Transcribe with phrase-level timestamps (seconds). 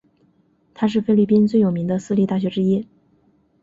[0.73, 2.87] 它是菲律宾最有名的私立大学之一。